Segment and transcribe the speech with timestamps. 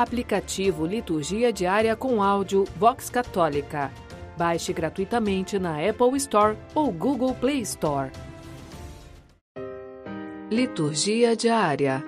[0.00, 3.92] Aplicativo Liturgia Diária com áudio Vox Católica.
[4.34, 8.10] Baixe gratuitamente na Apple Store ou Google Play Store.
[10.50, 12.02] Liturgia Diária.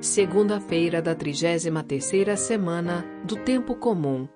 [0.00, 4.26] Segunda-feira da 33ª semana do Tempo Comum.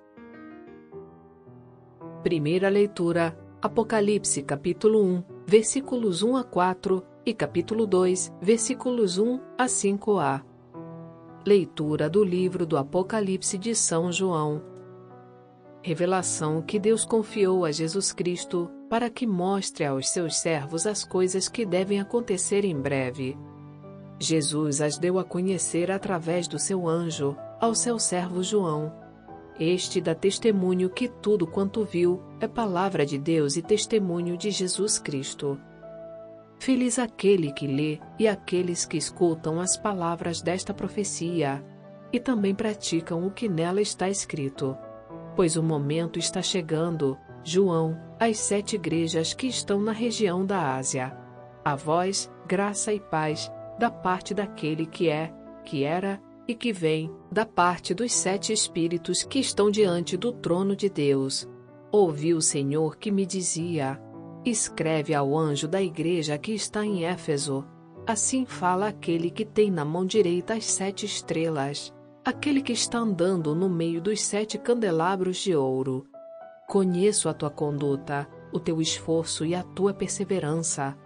[2.23, 9.65] Primeira leitura: Apocalipse, capítulo 1, versículos 1 a 4 e capítulo 2, versículos 1 a
[9.65, 10.50] 5a.
[11.43, 14.61] Leitura do livro do Apocalipse de São João.
[15.81, 21.49] Revelação que Deus confiou a Jesus Cristo para que mostre aos seus servos as coisas
[21.49, 23.35] que devem acontecer em breve.
[24.19, 28.93] Jesus as deu a conhecer através do seu anjo ao seu servo João.
[29.59, 34.99] Este dá testemunho que tudo quanto viu é palavra de Deus e testemunho de Jesus
[34.99, 35.59] Cristo.
[36.61, 41.65] Feliz aquele que lê e aqueles que escutam as palavras desta profecia
[42.13, 44.77] e também praticam o que nela está escrito.
[45.35, 51.17] Pois o momento está chegando, João, às sete igrejas que estão na região da Ásia.
[51.65, 55.33] A vós, graça e paz, da parte daquele que é,
[55.65, 60.75] que era e que vem, da parte dos sete espíritos que estão diante do trono
[60.75, 61.49] de Deus.
[61.91, 63.99] Ouvi o Senhor que me dizia:
[64.43, 67.63] Escreve ao anjo da igreja que está em Éfeso.
[68.07, 71.93] Assim fala aquele que tem na mão direita as sete estrelas,
[72.25, 76.07] aquele que está andando no meio dos sete candelabros de ouro.
[76.67, 80.97] Conheço a tua conduta, o teu esforço e a tua perseverança.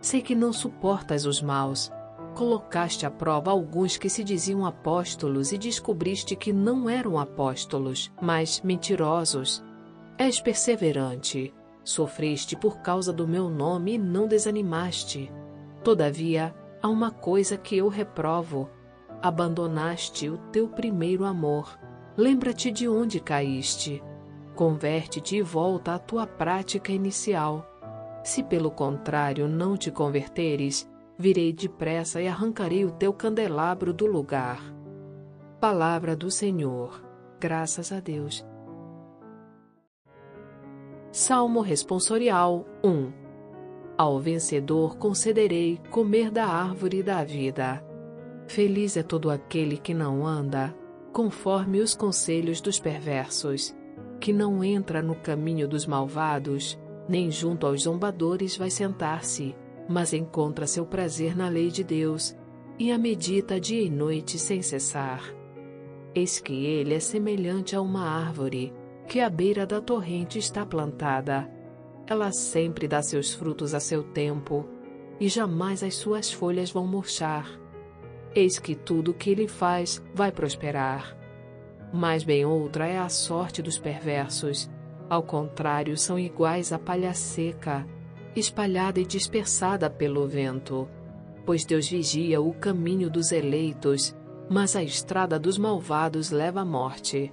[0.00, 1.88] Sei que não suportas os maus.
[2.34, 8.60] Colocaste à prova alguns que se diziam apóstolos e descobriste que não eram apóstolos, mas
[8.60, 9.62] mentirosos.
[10.18, 15.32] És perseverante Sofreste por causa do meu nome e não desanimaste.
[15.82, 18.70] Todavia, há uma coisa que eu reprovo:
[19.20, 21.78] abandonaste o teu primeiro amor.
[22.16, 24.02] Lembra-te de onde caíste.
[24.54, 27.66] Converte-te e volta à tua prática inicial.
[28.22, 30.88] Se pelo contrário não te converteres,
[31.18, 34.60] virei depressa e arrancarei o teu candelabro do lugar.
[35.58, 37.02] Palavra do Senhor.
[37.40, 38.44] Graças a Deus.
[41.14, 43.12] Salmo Responsorial 1
[43.98, 47.84] Ao vencedor concederei comer da árvore da vida.
[48.48, 50.74] Feliz é todo aquele que não anda
[51.12, 53.76] conforme os conselhos dos perversos,
[54.18, 59.54] que não entra no caminho dos malvados, nem junto aos zombadores vai sentar-se,
[59.86, 62.34] mas encontra seu prazer na lei de Deus
[62.78, 65.22] e a medita dia e noite sem cessar.
[66.14, 68.72] Eis que ele é semelhante a uma árvore
[69.12, 71.46] que à beira da torrente está plantada.
[72.06, 74.66] Ela sempre dá seus frutos a seu tempo,
[75.20, 77.46] e jamais as suas folhas vão murchar.
[78.34, 81.14] Eis que tudo o que ele faz vai prosperar.
[81.92, 84.70] Mais bem outra é a sorte dos perversos.
[85.10, 87.86] Ao contrário, são iguais à palha seca,
[88.34, 90.88] espalhada e dispersada pelo vento.
[91.44, 94.16] Pois Deus vigia o caminho dos eleitos,
[94.48, 97.30] mas a estrada dos malvados leva à morte.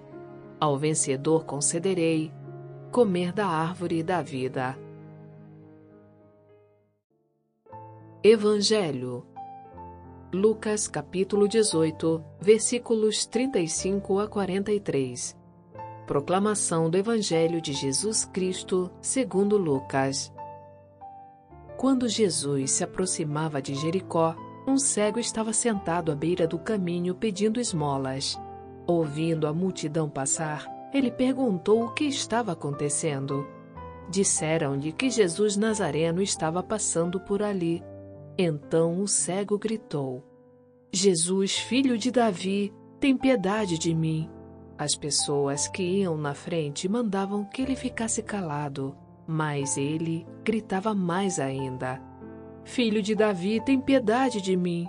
[0.59, 2.34] Ao vencedor concederei
[2.92, 4.78] comer da árvore da vida.
[8.22, 9.25] Evangelho
[10.34, 15.38] Lucas capítulo 18, versículos 35 a 43.
[16.06, 20.30] Proclamação do Evangelho de Jesus Cristo, segundo Lucas.
[21.78, 24.36] Quando Jesus se aproximava de Jericó,
[24.68, 28.38] um cego estava sentado à beira do caminho pedindo esmolas.
[28.90, 33.48] Ouvindo a multidão passar, ele perguntou o que estava acontecendo.
[34.10, 37.84] Disseram-lhe que Jesus Nazareno estava passando por ali.
[38.36, 40.24] Então o cego gritou:
[40.92, 44.28] Jesus, filho de Davi, tem piedade de mim.
[44.76, 51.40] As pessoas que iam na frente mandavam que ele ficasse calado, mas ele gritava mais
[51.40, 52.02] ainda:
[52.64, 54.88] Filho de Davi, tem piedade de mim.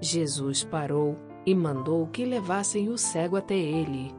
[0.00, 4.14] Jesus parou e mandou que levassem o cego até ele.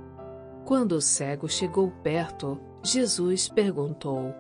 [0.66, 4.34] Quando o cego chegou perto, Jesus perguntou: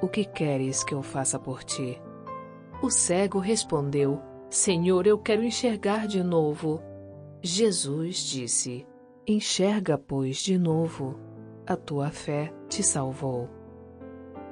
[0.00, 2.00] O que queres que eu faça por ti?
[2.82, 6.80] O cego respondeu: Senhor, eu quero enxergar de novo.
[7.40, 8.86] Jesus disse:
[9.26, 11.18] Enxerga, pois, de novo.
[11.66, 13.48] A tua fé te salvou.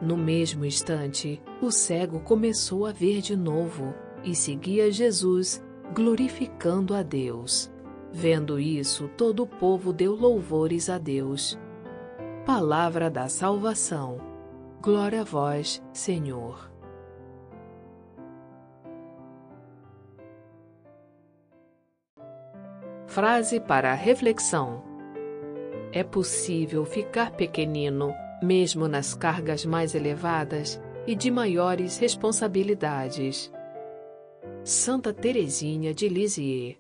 [0.01, 3.93] No mesmo instante, o cego começou a ver de novo
[4.25, 5.63] e seguia Jesus,
[5.95, 7.71] glorificando a Deus.
[8.13, 11.59] Vendo isso, todo o povo deu louvores a Deus.
[12.45, 14.19] Palavra da salvação.
[14.83, 16.71] Glória a vós, Senhor.
[23.07, 24.83] Frase para reflexão:
[25.93, 28.13] É possível ficar pequenino,
[28.43, 33.53] mesmo nas cargas mais elevadas e de maiores responsabilidades.
[34.65, 36.80] Santa Teresinha de Lisieux